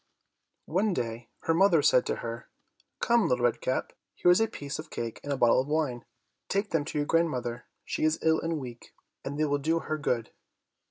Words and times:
One 0.65 0.95
day 0.95 1.29
her 1.41 1.53
mother 1.53 1.83
said 1.83 2.07
to 2.07 2.15
her, 2.25 2.49
"Come, 3.01 3.27
Little 3.27 3.45
Red 3.45 3.61
Cap, 3.61 3.93
here 4.15 4.31
is 4.31 4.41
a 4.41 4.47
piece 4.47 4.79
of 4.79 4.89
cake 4.89 5.19
and 5.23 5.31
a 5.31 5.37
bottle 5.37 5.61
of 5.61 5.67
wine; 5.67 6.05
take 6.49 6.71
them 6.71 6.83
to 6.85 6.97
your 6.97 7.05
grandmother, 7.05 7.67
she 7.85 8.03
is 8.03 8.17
ill 8.23 8.39
and 8.41 8.59
weak, 8.59 8.95
and 9.23 9.37
they 9.37 9.45
will 9.45 9.59
do 9.59 9.77
her 9.77 9.99
good. 9.99 10.31